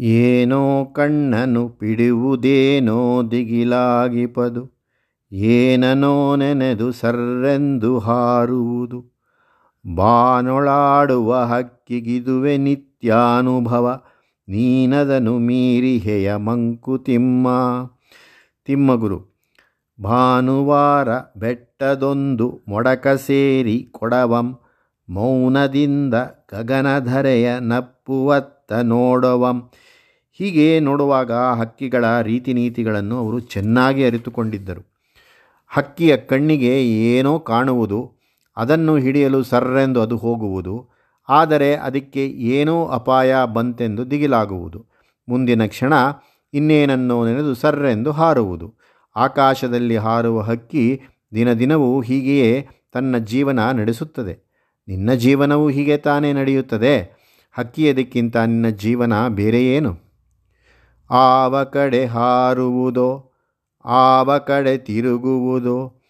[0.00, 4.62] ಏನೋ ಕಣ್ಣನು ಪಿಡುವುದೇನೋ ದಿಗಿಲಾಗಿಪದು,
[5.32, 9.00] ಏನನೋ ನೆನೆದು ಸರ್ರೆಂದು ಹಾರುವುದು.
[9.94, 14.00] ಬಾನೊಳಾಡುವ ಹಕ್ಕಿಗಿದುವೆ ನಿತ್ಯಾನುಭವ,
[14.48, 17.48] ನೀನದನು ಮೀರಿಹೆಯ ಮಂಕುತಿಮ್ಮ
[18.64, 19.20] ತಿಮ್ಮಗುರು
[20.02, 24.58] ಭಾನುವಾರ ಬೆಟ್ಟದೊಂದು ಮೊಡಕ ಸೇರಿ ಕೊಡವಂ,
[25.08, 26.14] ಮೌನದಿಂದ
[26.52, 29.70] ಗಗನಧರೆಯ ನಪ್ಪುವತ್ತ ನೋಡವಂ.
[30.40, 34.92] ಹೀಗೆ ನೋಡುವಾಗ ಹಕ್ಕಿಗಳ ರೀತಿ ನೀತಿಗಳನ್ನು ಅವರು ಚೆನ್ನಾಗಿ ಅರಿತುಕೊಂಡಿದ್ದರು.
[35.66, 38.12] ಹಕ್ಕಿಯ ಕಣ್ಣಿಗೆ ಏನೋ ಕಾಣುವುದು,
[38.56, 40.88] ಅದನ್ನು ಹಿಡಿಯಲು ಸರ್ರೆಂದು ಅದು ಹೋಗುವುದು,
[41.28, 44.86] ಆದರೆ ಅದಕ್ಕೆ ಏನೋ ಅಪಾಯ ಬಂತೆಂದು ದಿಗಿಲಾಗುವುದು.
[45.28, 45.92] ಮುಂದಿನ ಕ್ಷಣ
[46.54, 48.74] ಇನ್ನೇನನ್ನೋ ನೆನೆದು ಸರ್ರೆಂದು ಹಾರುವುದು.
[49.16, 51.00] ಆಕಾಶದಲ್ಲಿ ಹಾರುವ ಹಕ್ಕಿ
[51.34, 54.50] ದಿನ ದಿನವೂ ಹೀಗೆಯೇ ತನ್ನ ಜೀವನ ನಡೆಸುತ್ತದೆ.
[54.88, 57.20] ನಿನ್ನ ಜೀವನವೂ ಹೀಗೆ ತಾನೇ ನಡೆಯುತ್ತದೆ.
[57.52, 60.09] ಹಕ್ಕಿಯದಕ್ಕಿಂತ ನಿನ್ನ ಜೀವನ ಬೇರೆಯೇನು?
[61.10, 63.32] ಆವ ಕಡೆ ಹಾರುವುದೋ,
[63.84, 66.02] ಆವ ಕಡೆ ತಿರುಗುವುದೋ,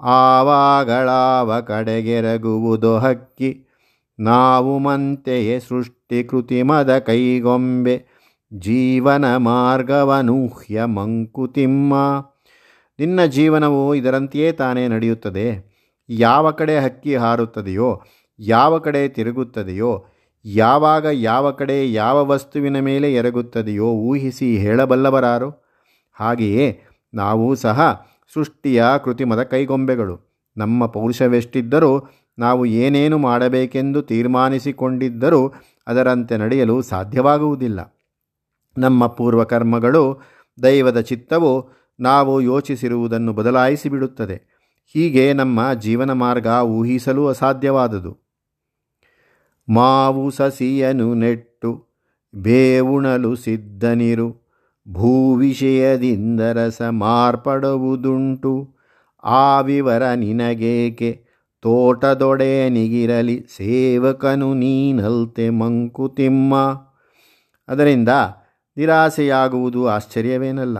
[0.00, 3.66] ಆವಾಗಳಾವ ಕಡೆಗೆರಗುವುದೋ ಹಕ್ಕಿ,
[4.18, 8.06] ನಾವು ಮಂತೆಯೇ ಸೃಷ್ಟಿ ಕೃತಿಮದ ಕೈಗೊಂಬೆ,
[8.58, 11.94] ಜೀವನ ಮಾರ್ಗವನೂಹ್ಯ ಮಂಕುತಿಮ್ಮ.
[12.98, 15.76] ನಿನ್ನ ಜೀವನವು ಇದರಂತೆಯೇ ತಾನೇ ನಡೆಯುತ್ತದೆ.
[16.08, 18.02] ಯಾವ ಕಡೆ ಹಕ್ಕಿ ಹಾರುತ್ತದೆಯೋ,
[18.38, 20.04] ಯಾವ ಕಡೆ ತಿರುಗುತ್ತದೆಯೋ
[20.46, 25.50] ಯಾವಾಗ ಯಾವ ಕಡೆ ಯಾವ ವಸ್ತುವಿನ ಮೇಲೆ ಎರಗುತ್ತದೆಯೋ ಊಹಿಸಿ ಹೇಳಬಲ್ಲವರಾರು,
[26.12, 26.82] ಹಾಗೆಯೇ
[27.14, 30.44] ನಾವು ಸಹ ಸೃಷ್ಟಿಯ ಕೃತಿಮದ ಕೈಗೊಂಬೆಗಳು.
[30.56, 35.52] ನಮ್ಮ ಪೌರುಷವೆಷ್ಟಿದ್ದರೂ ನಾವು ಏನೇನು ಮಾಡಬೇಕೆಂದು ತೀರ್ಮಾನಿಸಿಕೊಂಡಿದ್ದರೂ
[35.86, 37.96] ಅದರಂತೆ ನಡೆಯಲು ಸಾಧ್ಯವಾಗುವುದಿಲ್ಲ.
[38.78, 40.20] ನಮ್ಮ ಪೂರ್ವಕರ್ಮಗಳು,
[40.62, 44.56] ದೈವದ ಚಿತ್ತವು ನಾವು ಯೋಚಿಸಿರುವುದನ್ನು ಬದಲಾಯಿಸಿ ಬಿಡುತ್ತದೆ
[44.94, 48.25] ಹೀಗೆ ನಮ್ಮ ಜೀವನ ಮಾರ್ಗ ಊಹಿಸಲು ಅಸಾಧ್ಯವಾದುದು.
[49.68, 51.86] ಮಾವು ಸಸಿಯನು ನೆಟ್ಟು,
[52.34, 54.46] ಬೇವುಣಲು ಸಿದ್ಧನಿರು.
[54.88, 58.76] ಭೂವಿಷಯದಿಂದ ರಸ ಮಾರ್ಪಡುವುದುಂಟು.
[59.24, 61.26] ಆ ವಿವರ ನಿನಗೇಕೆ?
[61.62, 66.54] ತೋಟದೊಡೆಯನಿಗಿರಲಿ ಸೇವಕನು ನೀನಲ್ತೆ ಮಂಕುತಿಮ್ಮ.
[67.68, 68.08] ಅದರಿಂದ
[68.76, 70.78] ನಿರಾಸೆಯಾಗುವುದು ಆಶ್ಚರ್ಯವೇನಲ್ಲ.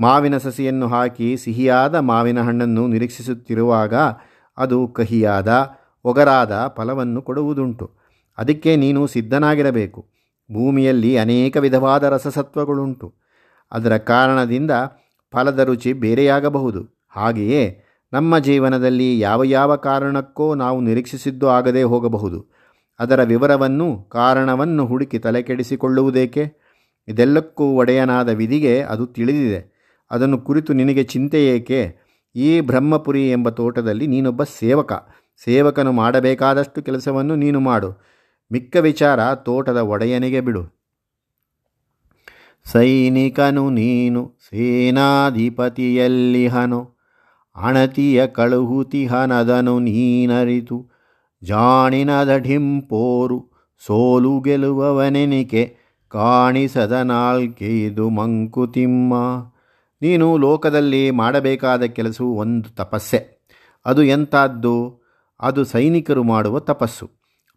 [0.00, 3.94] ಮಾವಿನ ಸಸಿಯನ್ನು ಹಾಕಿ ಸಿಹಿಯಾದ ಮಾವಿನ ಹಣ್ಣನ್ನು ನಿರೀಕ್ಷಿಸುತ್ತಿರುವಾಗ
[4.58, 5.70] ಅದು ಕಹಿಯಾದ
[6.04, 7.90] ಒಗರಾದ ಫಲವನ್ನು ಕೊಡುವುದುಂಟು.
[8.38, 10.06] ಅದಕ್ಕೆ ನೀನು ಸಿದ್ಧನಾಗಿರಬೇಕು.
[10.52, 13.14] ಭೂಮಿಯಲ್ಲಿ ಅನೇಕ ವಿಧವಾದ ರಸಸತ್ವಗಳುಂಟು.
[13.72, 14.70] ಅದರ ಕಾರಣದಿಂದ
[15.32, 17.06] ಫಲದ ರುಚಿ ಬೇರೆಯಾಗಬಹುದು.
[17.08, 22.46] ಹಾಗೆಯೇ ನಮ್ಮ ಜೀವನದಲ್ಲಿ ಯಾವ ಯಾವ ಕಾರಣಕ್ಕೋ ನಾವು ನಿರೀಕ್ಷಿಸಿದ್ದು ಆಗದೇ ಹೋಗಬಹುದು.
[22.98, 26.64] ಅದರ ವಿವರವನ್ನು ಕಾರಣವನ್ನು ಹುಡುಕಿ ತಲೆಕೆಡಿಸಿಕೊಳ್ಳುವುದೇಕೆ?
[27.08, 29.74] ಇದೆಲ್ಲಕ್ಕೂ ಒಡೆಯನಾದ ವಿಧಿಗೆ ಅದು ತಿಳಿದಿದೆ.
[30.10, 31.96] ಅದನ್ನು ಕುರಿತು ನಿನಗೆ ಚಿಂತೆ ಏಕೆ
[32.36, 34.92] ಈ ಬ್ರಹ್ಮಪುರಿ ಎಂಬ ತೋಟದಲ್ಲಿ ನೀನೊಬ್ಬ ಸೇವಕ.
[35.36, 38.14] ಸೇವಕನು ಮಾಡಬೇಕಾದಷ್ಟು ಕೆಲಸವನ್ನು ನೀನು ಮಾಡು.
[38.52, 40.84] ಮಿಕ್ಕ ವಿಚಾರ ತೋಟದ ಒಡೆಯನಿಗೆ ಬಿಡು.
[42.64, 46.90] ಸೈನಿಕನು ನೀನು ಸೇನಾಧಿಪತಿಯಲ್ಲಿಹನು.
[47.56, 50.90] ಅಣತಿಯ ಕಳುಹುತಿಹನದನು ನೀನರಿತು.
[51.42, 53.50] ಜಾಣಿನದ ಢಿಂಪೋರು
[53.86, 55.76] ಸೋಲು ಗೆಲುವವನೆನಿಕೆ
[56.08, 59.14] ಕಾಣಿಸದ ನಾಲ್ಕೈದು ಮಂಕುತಿಮ್ಮ.
[60.02, 63.44] ನೀನು ಲೋಕದಲ್ಲಿ ಮಾಡಬೇಕಾದ ಕೆಲಸವು ಒಂದು ತಪಸ್ಸೆ.
[63.86, 65.03] ಅದು ಎಂಥದ್ದು
[65.40, 67.10] ಅದು ಸೈನಿಕರು ಮಾಡುವ ತಪಸ್ಸು.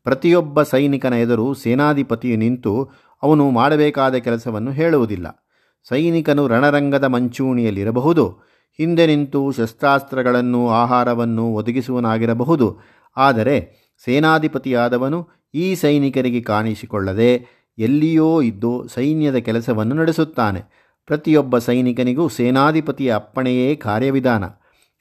[0.03, 2.89] ಪ್ರತಿಯೊಬ್ಬ ಸೈನಿಕನ ಎದುರು ಸೇನಾಧಿಪತಿಯು ನಿಂತು
[3.23, 5.45] ಅವನು ಮಾಡಬೇಕಾದ ಕೆಲಸವನ್ನು ಹೇಳುವುದಿಲ್ಲ.
[5.89, 8.29] ಸೈನಿಕನು ರಣರಂಗದ ಮಂಚೂಣಿಯಲ್ಲಿರಬಹುದು.
[8.77, 12.77] ಹಿಂದೆ ನಿಂತು ಶಸ್ತ್ರಾಸ್ತ್ರಗಳನ್ನು, ಆಹಾರವನ್ನು ಒದಗಿಸುವನಾಗಿರಬಹುದು.
[13.17, 17.45] ಆದರೆ ಸೇನಾಧಿಪತಿಯಾದವನು ಈ ಸೈನಿಕರಿಗೆ ಕಾಣಿಸಿಕೊಳ್ಳದೆ
[17.77, 20.61] ಎಲ್ಲಿಯೋ ಇದ್ದು ಸೈನ್ಯದ ಕೆಲಸವನ್ನು ನಡೆಸುತ್ತಾನೆ.
[21.05, 24.43] ಪ್ರತಿಯೊಬ್ಬ ಸೈನಿಕನಿಗೂ ಸೇನಾಧಿಪತಿಯ ಅಪ್ಪಣೆಯೇ ಕಾರ್ಯವಿಧಾನ.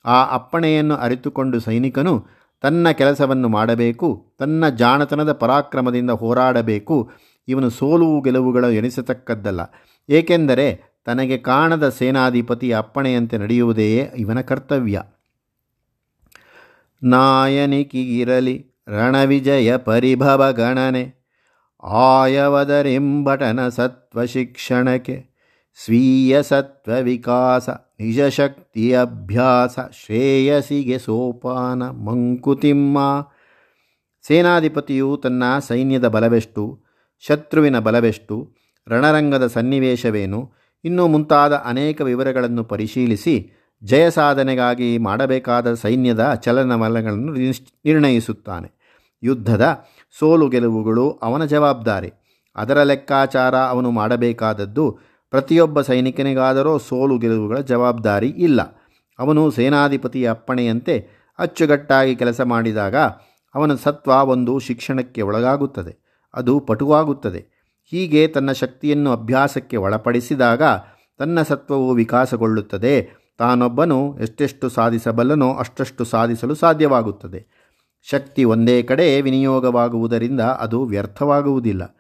[0.05, 2.27] ಆ ಅಪ್ಪಣೆಯನ್ನು ಅರಿತುಕೊಂಡು ಸೈನಿಕನು
[2.61, 7.11] ತನ್ನ ಕೆಲಸವನ್ನು ಮಾಡಬೇಕು, ತನ್ನ ಜಾಣತನದ ಪರಾಕ್ರಮದಿಂದ ಹೋರಾಡಬೇಕು.
[7.49, 9.61] ಇವನು ಸೋಲುವು ಗೆಲುವುಗಳು ಎನಿಸತಕ್ಕದ್ದಲ್ಲ
[10.09, 15.03] ಏಕೆಂದರೆ ತನಗೆ ಕಾಣದ ಸೇನಾಧಿಪತಿ ಅಪ್ಪಣೆಯಂತೆ ನಡೆಯುವುದೇ ಇವನ ಕರ್ತವ್ಯ.
[17.03, 21.27] ನಾಯನಿಕಿಗಿರಲಿ ರಣವಿಜಯ ಪರಿಭವ ಗಣನೆ.
[21.83, 25.36] ಆಯವದರೆಂಬಟನ ಸತ್ವ ಶಿಕ್ಷಣಕ್ಕೆ
[25.85, 32.99] ಸ್ವೀಯ ಸತ್ವ ವಿಕಾಸ ನಿಜ ಶಕ್ತಿ ಅಭ್ಯಾಸ ಶ್ರೇಯಸಿಗೆ ಸೋಪಾನ, ಮಂಕುತಿಮ್ಮ.
[34.27, 36.85] ಸೇನಾಧಿಪತಿಯು ತನ್ನ ಸೈನ್ಯದ ಬಲವೆಷ್ಟು,
[37.21, 38.53] ಶತ್ರುವಿನ ಬಲವೆಷ್ಟು,
[38.89, 40.53] ರಣರಂಗದ ಸನ್ನಿವೇಶವೇನು,
[40.85, 43.51] ಇನ್ನೂ ಮುಂತಾದ ಅನೇಕ ವಿವರಗಳನ್ನು ಪರಿಶೀಲಿಸಿ
[43.83, 47.33] ಜಯ ಸಾಧನೆಗಾಗಿ ಮಾಡಬೇಕಾದ ಸೈನ್ಯದ ಚಲನವಲನಗಳನ್ನು
[47.85, 48.73] ನಿರ್ಣಯಿಸುತ್ತಾನೆ.
[49.23, 49.85] ಯುದ್ಧದ
[50.19, 52.13] ಸೋಲು ಗೆಲುವುಗಳು ಅವನ ಜವಾಬ್ದಾರಿ.
[52.57, 54.99] ಅದರ ಲೆಕ್ಕಾಚಾರ ಅವನು ಮಾಡಬೇಕಾದದ್ದು
[55.31, 58.61] ಪ್ರತಿಯೊಬ್ಬ ಸೈನಿಕನಿಗಾದರೂ ಸೋಲು ಗೆಲುವುಗಳ ಜವಾಬ್ದಾರಿ ಇಲ್ಲ.
[59.19, 60.95] ಅವನು ಸೇನಾಧಿಪತಿಯ ಅಪ್ಪಣೆಯಂತೆ
[61.39, 62.97] ಅಚ್ಚುಗಟ್ಟಾಗಿ ಕೆಲಸ ಮಾಡಿದಾಗ
[63.55, 65.93] ಅವನ ಸತ್ವ ಒಂದು ಶಿಕ್ಷಣಕ್ಕೆ ಒಳಗಾಗುತ್ತದೆ,
[66.35, 67.43] ಅದು ಪಟುವಾಗುತ್ತದೆ.
[67.91, 70.63] ಹೀಗೆ ತನ್ನ ಶಕ್ತಿಯನ್ನು ಅಭ್ಯಾಸಕ್ಕೆ ಒಳಪಡಿಸಿದಾಗ
[71.19, 72.95] ತನ್ನ ಸತ್ವವು ವಿಕಾಸಗೊಳ್ಳುತ್ತದೆ.
[73.39, 77.41] ತಾನೊಬ್ಬನು ಎಷ್ಟೆಷ್ಟು ಸಾಧಿಸಬಲ್ಲನೋ ಅಷ್ಟಷ್ಟು ಸಾಧಿಸಲು ಸಾಧ್ಯವಾಗುತ್ತದೆ.
[78.07, 81.97] ಶಕ್ತಿ ಒಂದೇ ಕಡೆ ವಿನಿಯೋಗವಾಗುವುದರಿಂದ ಅದು ವ್ಯರ್ಥವಾಗುವುದಿಲ್ಲ.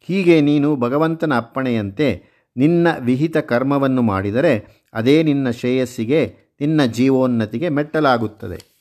[0.00, 8.78] ಹೀಗೆ ನೀನು ಭಗವಂತನ ಅಪ್ಪಣೆಯಂತೆ ನಿನ್ನ ವಿಹಿತ ಕರ್ಮವನ್ನು ಮಾಡಿದರೆ ಅದೇ ನಿನ್ನ ಶ್ರೇಯಸ್ಸಿಗೆ, ನಿನ್ನ ಜೀವೋನ್ನತಿಗೆ ಮೆಟ್ಟಲಾಗುತ್ತದೆ.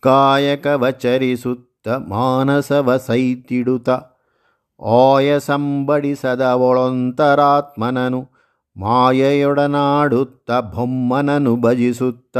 [0.00, 3.88] ಕಾಯಕವಚರಿಸುತ್ತ ಮಾನಸವ ಸೈತಿಡುತ್ತ
[4.80, 8.28] ಆಯಸಂಬಡಿಸದ ಒಳೊಂತರಾತ್ಮನನು
[8.76, 12.38] ಮಾಯೆಯೊಡನಾಡುತ್ತ ಬೊಮ್ಮನನು ಭಜಿಸುತ್ತ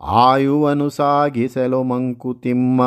[0.00, 2.82] ಆಯುವನು ಸಾಗಿಸಲು ಮಂಕುತಿಮ್ಮ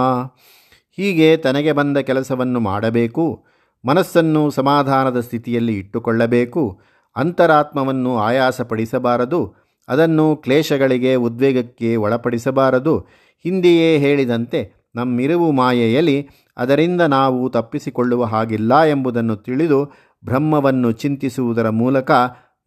[0.92, 3.46] ಹೀಗೆ ತನಗೆ ಬಂದ ಕೆಲಸವನ್ನು ಮಾಡಬೇಕು.
[3.86, 6.82] ಮನಸ್ಸನ್ನು ಸಮಾಧಾನದ ಸ್ಥಿತಿಯಲ್ಲಿ ಇಟ್ಟುಕೊಳ್ಳಬೇಕು,
[7.16, 9.56] ಅಂತರಾತ್ಮವನ್ನು ಆಯಾಸಪಡಿಸಬಾರದು,
[9.88, 13.00] ಅದನ್ನು ಕ್ಲೇಶಗಳಿಗೆ ಉದ್ವೇಗಕ್ಕೆ ಒಳಪಡಿಸಬಾರದು.
[13.46, 19.92] ಹಿಂದೆಯೇ ಹೇಳಿದಂತೆ ನಮ್ಮಿರುವು ಮಾಯೆಯಲ್ಲಿ ಅದರಿಂದ ನಾವು ತಪ್ಪಿಸಿಕೊಳ್ಳುವ ಹಾಗಿಲ್ಲ ಎಂಬುದನ್ನು ತಿಳಿದು
[20.26, 22.12] ಬ್ರಹ್ಮವನ್ನು ಚಿಂತಿಸುವುದರ ಮೂಲಕ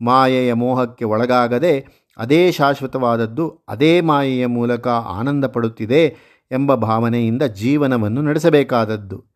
[0.01, 1.85] ಮಾಯೆಯ ಮೋಹಕ್ಕೆ ಒಳಗಾಗದೆ
[2.19, 6.17] ಅದೇ ಶಾಶ್ವತವಾದದ್ದು ಅದೇ ಮಾಯೆಯ ಮೂಲಕ ಆನಂದ ಪಡುತ್ತಿದೆ
[6.53, 9.34] ಎಂಬ ಭಾವನೆಯಿಂದ ಜೀವನವನ್ನು ನಡೆಸಬೇಕಾದದ್ದು.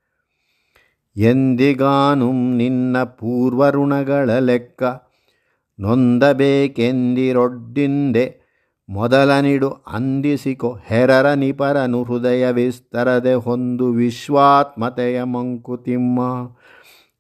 [1.19, 4.83] ಎಂದಿಗಾನು ನಿನ್ನ ಪೂರ್ವಋಣಗಳ ಲೆಕ್ಕ?
[5.79, 8.49] ನೊಂದಬೇಕೆಂದಿರೊಡ್ಡಿಂದೆ?
[8.89, 16.49] ಮೊದಲನಿಡು ಅಂದಿಸಿಕೊ, ಹೆರರ ನಿಪರನು ಹೃದಯ ವಿಸ್ತರದೆ ಹೊಂದು ವಿಶ್ವಾತ್ಮತೆಯ ಮಂಕುತಿಮ್ಮ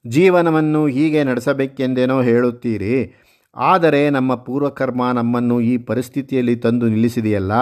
[0.06, 3.14] ಜೀವನವನ್ನು ಹೀಗೆ ನಡೆಸಬೇಕೆಂದೇನೋ ಹೇಳುತ್ತೀರಿ.
[3.56, 7.52] ಆದರೆ ನಮ್ಮ ಪೂರ್ವಕರ್ಮ ನಮ್ಮನ್ನು ಈ ಪರಿಸ್ಥಿತಿಯಲ್ಲಿ ತಂದು ನಿಲ್ಲಿಸಿದೆಯಲ್ಲ,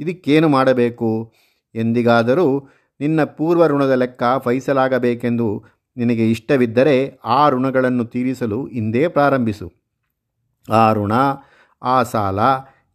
[0.00, 1.32] ಇದಕ್ಕೇನು ಮಾಡಬೇಕು?
[1.74, 2.68] ಎಂದಿಗಾದರೂ
[3.00, 5.64] ನಿನ್ನ ಪೂರ್ವ ಋಣದ ಲೆಕ್ಕ ಫೈಸಲಾಗಬೇಕೆಂದು
[5.96, 9.72] ನಿನಗೆ ಇಷ್ಟವಿದ್ದರೆ ಆ ಋಣಗಳನ್ನು ತೀರಿಸಲು ಇಂದೇ ಪ್ರಾರಂಭಿಸು.
[10.72, 11.12] ಆ ಋಣ,
[11.82, 12.38] ಆ ಸಾಲ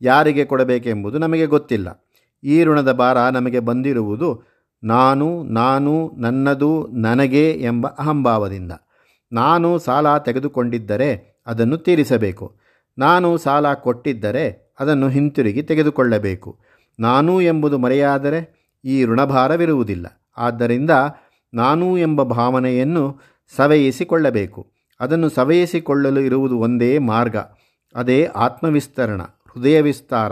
[0.01, 2.05] ಯಾರಿಗೆ ಕೊಡಬೇಕೆಂಬುದು ನಮಗೆ ಗೊತ್ತಿಲ್ಲ.
[2.43, 4.43] ಈ ಋಣದ ಭಾರ ನಮಗೆ ಬಂದಿರುವುದು
[4.83, 8.71] ನಾನು ನಾನು, ನನ್ನದು, ನನಗೆ ಎಂಬ ಅಹಂಭಾವದಿಂದ.
[9.31, 12.55] ನಾನು ಸಾಲ ತೆಗೆದುಕೊಂಡಿದ್ದರೆ ಅದನ್ನು ತೀರಿಸಬೇಕು.
[12.97, 16.59] ನಾನು ಸಾಲ ಕೊಟ್ಟಿದ್ದರೆ ಅದನ್ನು ಹಿಂತಿರುಗಿ ತೆಗೆದುಕೊಳ್ಳಬೇಕು.
[16.99, 20.31] ನಾನು ಎಂಬುದು ಮರೆಯಾದರೆ ಈ ಋಣಭಾರವಿರುವುದಿಲ್ಲ.
[20.37, 20.91] ಆದ್ದರಿಂದ
[21.53, 23.19] ನಾನು ಎಂಬ ಭಾವನೆಯನ್ನು
[23.55, 24.71] ಸವೆಯಿಸಿಕೊಳ್ಳಬೇಕು.
[24.99, 27.35] ಅದನ್ನು ಸವೆಯಿಸಿಕೊಳ್ಳಲು ಇರುವುದು ಒಂದೇ ಮಾರ್ಗ.
[27.95, 30.31] ಅದೇ ಆತ್ಮವಿಸ್ತರಣ ಹೃದಯ ವಿಸ್ತಾರ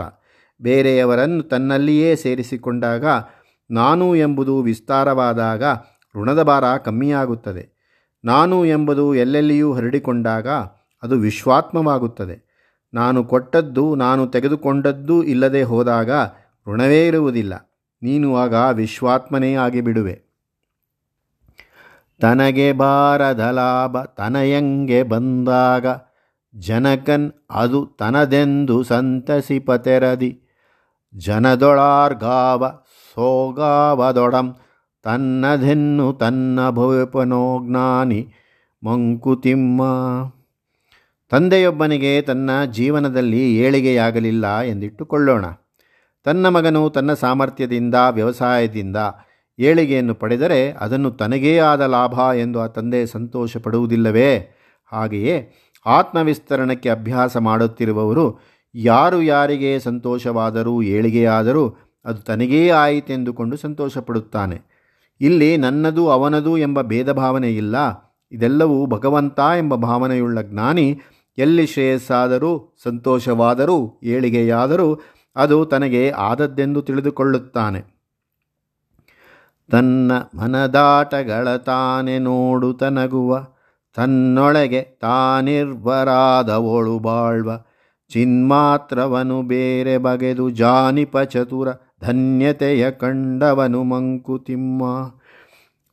[0.62, 3.04] ಬೇರೆಯವರನ್ನು ತನ್ನಲ್ಲಿಯೇ ಸೇರಿಸಿಕೊಂಡಾಗ
[3.70, 5.62] ನಾನು ಎಂಬುದು ವಿಸ್ತಾರವಾದಾಗ
[6.16, 7.78] ಋಣದ ಭಾರ ಕಮ್ಮಿಯಾಗುತ್ತದೆ.
[8.24, 10.48] ನಾನು ಎಂಬುದು ಎಲ್ಲೆಲ್ಲಿಯೂ ಹರಡಿಕೊಂಡಾಗ
[11.02, 12.48] ಅದು ವಿಶ್ವಾತ್ಮವಾಗುತ್ತದೆ.
[12.94, 16.10] ನಾನು ಕೊಟ್ಟದ್ದು, ನಾನು ತೆಗೆದುಕೊಂಡದ್ದು ಇಲ್ಲದೆ ಹೋದಾಗ
[16.68, 17.70] ಋಣವೇ ಇರುವುದಿಲ್ಲ.
[18.02, 20.27] ನೀನು ಆಗ ವಿಶ್ವಾತ್ಮನೇ ಆಗಿಬಿಡುವೆ.
[22.20, 25.86] ತನಗೆ ಬಾರದ ಲಾಭ ತನಯಂಗೆ ಬಂದಾಗ
[26.54, 30.42] ಜನಕನ್ ಅದು ತನದೆಂದು ಸಂತಸಿಪತೆರದಿ
[31.14, 32.68] ಜನದೊಳಾರ್ಗಾವ
[33.14, 34.56] ಸೋಗಾವದೊಡಂ
[35.02, 38.32] ತನ್ನದೆನ್ನು ತನ್ನ ಭವಿಪನೋ ಜ್ಞಾನಿ
[38.82, 39.82] ಮಂಕುತಿಮ್ಮ.
[41.30, 45.44] ತಂದೆಯೊಬ್ಬನಿಗೆ ತನ್ನ ಜೀವನದಲ್ಲಿ ಏಳಿಗೆಯಾಗಲಿಲ್ಲ ಎಂದಿಟ್ಟುಕೊಳ್ಳೋಣ.
[46.24, 48.96] ತನ್ನ ಮಗನು ತನ್ನ ಸಾಮರ್ಥ್ಯದಿಂದ, ವ್ಯವಸಾಯದಿಂದ
[49.58, 54.56] ಏಳಿಗೆಯನ್ನು ಪಡೆದರೆ ಅದನ್ನು ತನಗೇ ಆದ ಲಾಭ ಎಂದು ಆ ತಂದೆ ಸಂತೋಷ ಪಡುವುದಿಲ್ಲವೇ
[54.92, 55.52] ಹಾಗೆಯೇ
[55.86, 58.38] ಆತ್ಮವಿಸ್ತರಣಕ್ಕೆ ಅಭ್ಯಾಸ ಮಾಡುತ್ತಿರುವವರು
[58.74, 64.60] ಯಾರು ಯಾರಿಗೆ ಸಂತೋಷವಾದರೂ ಏಳಿಗೆಯಾದರೂ ಅದು ತನಗೇ ಆಯಿತೆಂದುಕೊಂಡು ಸಂತೋಷಪಡುತ್ತಾನೆ.
[65.20, 67.76] ಇಲ್ಲಿ ನನ್ನದು ಅವನದು ಎಂಬ ಭೇದ ಭಾವನೆ ಇಲ್ಲ.
[68.32, 71.00] ಇದೆಲ್ಲವೂ ಭಗವಂತ ಎಂಬ ಭಾವನೆಯುಳ್ಳ ಜ್ಞಾನಿ
[71.38, 75.00] ಎಲ್ಲಿ ಶ್ರೇಯಸ್ಸಾದರೂ, ಸಂತೋಷವಾದರೂ, ಏಳಿಗೆಯಾದರೂ
[75.36, 77.97] ಅದು ತನಗೆ ಆದದ್ದೆಂದು ತಿಳಿದುಕೊಳ್ಳುತ್ತಾನೆ.
[79.70, 83.46] ತನ್ನ ಮನದಾಟಗಳ ತಾನೆ ನೋಡು ತನಗುವ,
[83.94, 87.50] ತನ್ನೊಳಗೆ ತಾನಿರ್ವರಾದವಳು ಬಾಳ್ವ.
[88.08, 91.68] ಚಿನ್ಮಾತ್ರವನು ಬೇರೆ ಬಗೆದು ಜಾನಿಪ ಚತುರ,
[92.02, 95.12] ಧನ್ಯತೆಯ ಕಂಡವನು ಮಂಕುತಿಮ್ಮ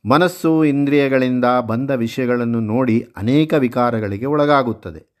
[0.08, 5.16] ಮನಸ್ಸು ಇಂದ್ರಿಯಗಳಿಂದ ಬಂದ ವಿಷಯಗಳನ್ನು ನೋಡಿ ಅನೇಕ ವಿಕಾರಗಳಿಗೆ ಒಳಗಾಗುತ್ತದೆ.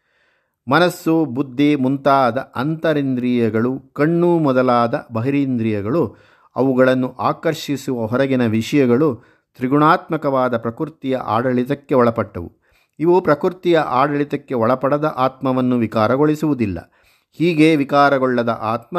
[0.70, 6.16] ಮನಸ್ಸು, ಬುದ್ಧಿ ಮುಂತಾದ ಅಂತರಿಂದ್ರಿಯಗಳು, ಕಣ್ಣು ಮೊದಲಾದ ಬಹಿರೀಂದ್ರಿಯಗಳು
[6.56, 9.14] ಅವುಗಳನ್ನು ಆಕರ್ಷಿಸುವ ಹೊರಗಿನ ವಿಷಯಗಳು
[9.56, 12.52] ತ್ರಿಗುಣಾತ್ಮಕವಾದ ಪ್ರಕೃತಿಯ ಆಡಳಿತಕ್ಕೆ ಒಳಪಟ್ಟವು.
[12.98, 16.92] ಇವು ಪ್ರಕೃತಿಯ ಆಡಳಿತಕ್ಕೆ ಒಳಪಡದ ಆತ್ಮವನ್ನು ವಿಕಾರಗೊಳಿಸುವುದಿಲ್ಲ.
[17.32, 18.98] ಹೀಗೆ ವಿಕಾರಗೊಳ್ಳದ ಆತ್ಮ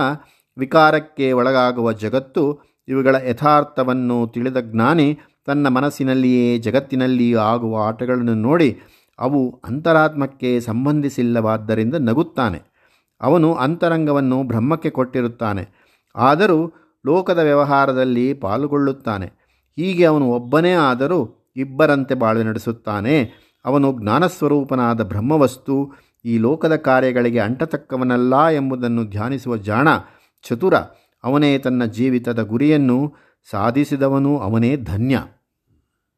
[0.58, 8.80] ವಿಕಾರಕ್ಕೆ ಒಳಗಾಗುವ ಜಗತ್ತು ಇವುಗಳ ಯಥಾರ್ಥವನ್ನು ತಿಳಿದ ಜ್ಞಾನಿ ತನ್ನ ಮನಸ್ಸಿನಲ್ಲಿಯೇ ಜಗತ್ತಿನಲ್ಲಿಯೂ ಆಗುವ ಆಟಗಳನ್ನು ನೋಡಿ
[9.20, 12.62] ಅವು ಅಂತರಾತ್ಮಕ್ಕೆ ಸಂಬಂಧಿಸಿಲ್ಲವಾದ್ದರಿಂದ ನಗುತ್ತಾನೆ.
[13.22, 15.92] ಅವನು ಅಂತರಂಗವನ್ನು ಬ್ರಹ್ಮಕ್ಕೆ ಕೊಟ್ಟಿರುತ್ತಾನೆ.
[16.16, 16.74] ಆದರೂ
[17.06, 19.26] ಲೋಕದ ವ್ಯವಹಾರದಲ್ಲಿ ಪಾಲುಗೊಳ್ಳುತ್ತಾನೆ.
[19.76, 23.48] ಹೀಗೆ ಅವನು ಒಬ್ಬನೇ ಆದರೂ ಇಬ್ಬರಂತೆ ಬಾಳ್ವೆ ನಡೆಸುತ್ತಾನೆ.
[23.66, 25.94] ಅವನು ಜ್ಞಾನಸ್ವರೂಪನಾದ ಬ್ರಹ್ಮವಸ್ತು,
[26.26, 29.88] ಈ ಲೋಕದ ಕಾರ್ಯಗಳಿಗೆ ಅಂಟತಕ್ಕವನಲ್ಲ ಎಂಬುದನ್ನು ಧ್ಯಾನಿಸುವ ಜಾಣ,
[30.44, 30.76] ಚತುರ.
[31.24, 33.14] ಅವನೇ ತನ್ನ ಜೀವಿತದ ಗುರಿಯನ್ನು
[33.52, 35.20] ಸಾಧಿಸಿದವನು ಅವನೇ ಧನ್ಯ.